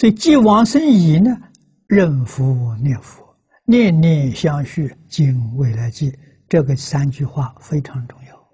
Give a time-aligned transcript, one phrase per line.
[0.00, 1.36] 所以既往生矣呢，
[1.86, 8.50] 任佛念佛，念念相续，经未来际，这个三句话非常重要。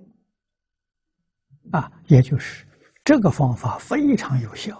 [1.79, 2.67] 啊，也就是
[3.05, 4.77] 这个方法非常有效。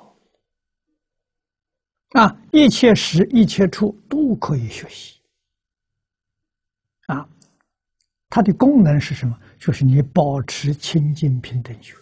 [2.15, 5.21] 啊，一切时一切处都可以学习。
[7.07, 7.29] 啊，
[8.29, 9.39] 它的功能是什么？
[9.57, 11.95] 就是你保持清净平等觉。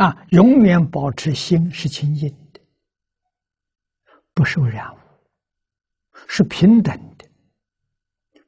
[0.00, 2.60] 啊，永远保持心是清净的，
[4.32, 4.98] 不受染污，
[6.26, 7.28] 是平等的，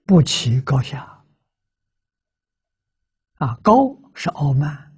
[0.06, 1.22] 不起高下。
[3.34, 4.96] 啊，高是傲慢，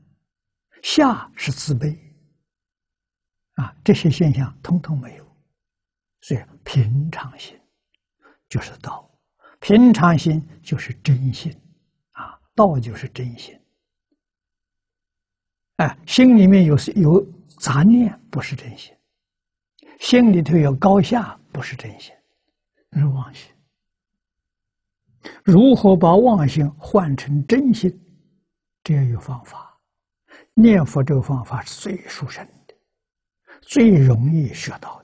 [0.80, 1.98] 下是自卑。
[3.54, 5.36] 啊，这些现象通通没有，
[6.20, 7.60] 所以平常心
[8.48, 9.10] 就是道，
[9.58, 11.52] 平常心就是真心，
[12.12, 13.60] 啊，道就是真心。
[15.76, 17.26] 哎，心里面有有
[17.58, 18.94] 杂念，不是真心；
[19.98, 22.14] 心里头有高下，不是真心，
[22.92, 23.50] 是妄心。
[25.42, 27.90] 如何把妄心换成真心？
[28.84, 29.76] 这有方法。
[30.56, 32.74] 念佛这个方法是最殊胜的，
[33.62, 35.02] 最容易学到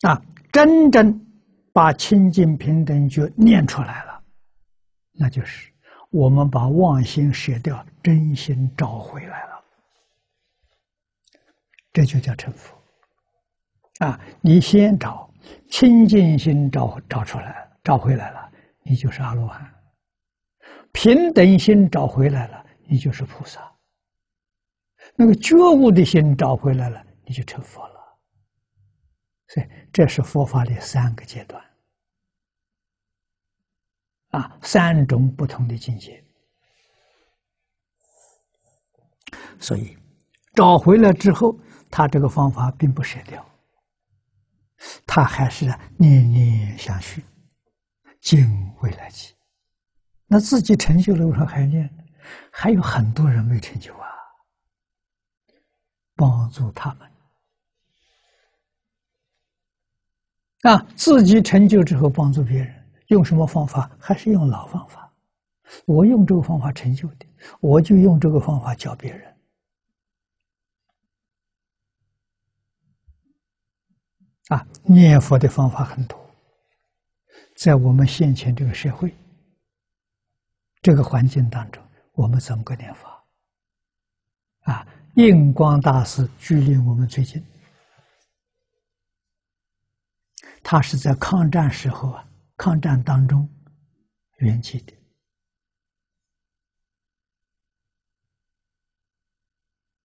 [0.00, 0.10] 的。
[0.10, 0.22] 啊，
[0.52, 1.18] 真正
[1.72, 4.22] 把清净平等觉念出来了，
[5.12, 5.71] 那就是。
[6.12, 9.64] 我们把妄心舍掉，真心找回来了，
[11.90, 12.76] 这就叫成佛。
[13.98, 15.30] 啊，你先找
[15.70, 18.52] 清净心找找出来，找回来了，
[18.82, 19.66] 你就是阿罗汉；
[20.92, 23.60] 平等心找回来了，你就是菩萨；
[25.16, 28.00] 那个觉悟的心找回来了，你就成佛了。
[29.48, 31.62] 所以，这是佛法的三个阶段。
[34.32, 36.22] 啊，三种不同的境界，
[39.60, 39.96] 所以
[40.54, 41.58] 找回来之后，
[41.90, 43.46] 他这个方法并不舍掉，
[45.06, 45.66] 他还是
[45.98, 47.22] 念念相续，
[48.22, 49.34] 敬未来际。
[50.26, 51.88] 那自己成就了，我说还念？
[52.50, 54.08] 还有很多人没成就啊，
[56.16, 57.10] 帮助他们
[60.62, 62.81] 啊，自己成就之后帮助别人。
[63.12, 63.90] 用什么方法？
[64.00, 65.12] 还是用老方法？
[65.86, 67.26] 我用这个方法成就的，
[67.60, 69.36] 我就用这个方法教别人。
[74.48, 76.18] 啊，念佛的方法很多，
[77.54, 79.14] 在我们现前这个社会、
[80.80, 83.22] 这个环境当中，我们怎么个念法？
[84.62, 84.86] 啊，
[85.16, 87.44] 印光大师距离我们最近，
[90.62, 92.26] 他是在抗战时候啊。
[92.56, 93.48] 抗战当中，
[94.36, 94.94] 缘起的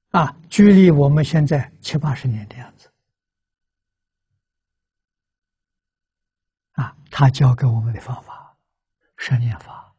[0.10, 2.92] 啊，距离我们现在七八十年的样子
[6.72, 8.58] 啊，他教给我们的方法，
[9.18, 9.96] 十念法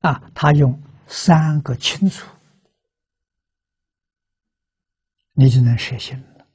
[0.00, 2.28] 啊，他用三个清楚，
[5.34, 6.46] 你就能实现了。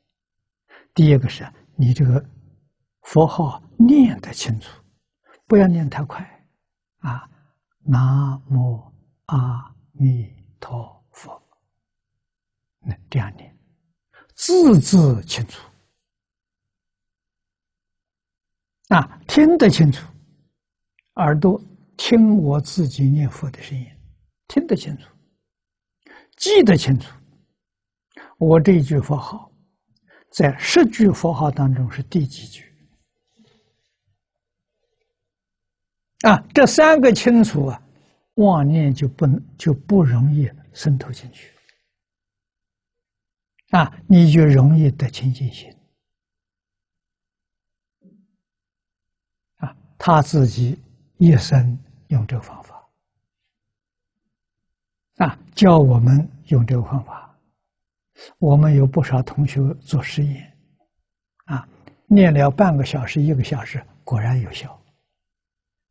[0.93, 2.25] 第一个是你这个。
[3.09, 4.69] 佛号念得清楚，
[5.47, 6.23] 不要念太快，
[6.99, 7.27] 啊，
[7.79, 8.79] 南无
[9.25, 11.41] 阿弥陀佛，
[12.81, 13.57] 那这样念，
[14.35, 15.67] 字字清楚，
[18.89, 20.07] 啊，听得清楚，
[21.15, 21.59] 耳朵
[21.97, 23.87] 听我自己念佛的声音，
[24.47, 25.09] 听得清楚，
[26.37, 27.11] 记得清楚，
[28.37, 29.51] 我这一句佛号，
[30.31, 32.68] 在十句佛号当中是第几句？
[36.21, 37.81] 啊，这三个清楚啊，
[38.35, 41.53] 妄念就不能就不容易渗透进去，
[43.69, 45.73] 啊，你就容易得清净心。
[49.57, 50.77] 啊，他自己
[51.17, 52.89] 一生用这个方法，
[55.17, 57.33] 啊，教我们用这个方法，
[58.39, 60.57] 我们有不少同学做实验，
[61.45, 61.67] 啊，
[62.07, 64.78] 念了半个小时、一个小时，果然有效。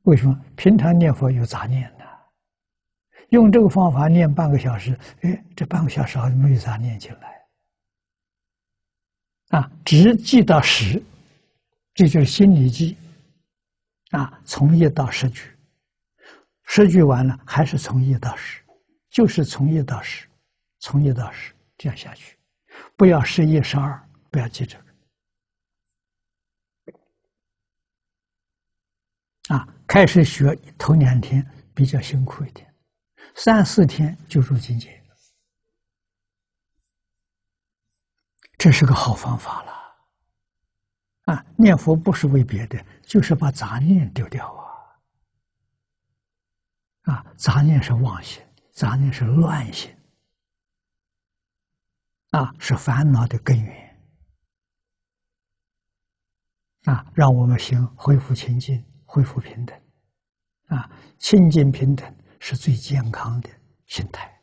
[0.09, 2.05] 为什么平常念佛有杂念呢？
[3.29, 7.47] 用这个方法念半个小时，哎，这半个小时好像没有杂念进来。
[9.49, 11.03] 啊，只记到十，
[11.93, 12.97] 这就是心理记。
[14.13, 15.55] 啊，从一到十句，
[16.65, 18.63] 十句完了还是从一到十，
[19.11, 20.27] 就是从一到十，
[20.79, 22.39] 从一到十这样下去，
[22.97, 24.85] 不要十一十二，不要记这个。
[29.55, 31.45] 啊，开始学头两天
[31.75, 32.73] 比较辛苦一点，
[33.35, 35.03] 三四天就入境界，
[38.59, 39.73] 这是个好方法了。
[41.25, 44.47] 啊，念佛不是为别的，就是把杂念丢掉
[47.05, 47.15] 啊！
[47.15, 48.43] 啊，杂念是妄心，
[48.73, 49.91] 杂念是乱心，
[52.31, 53.89] 啊，是烦恼的根源。
[56.85, 59.75] 啊，让我们心恢复清净，恢复平等。
[60.67, 63.49] 啊，清净平等是最健康的
[63.87, 64.38] 心态。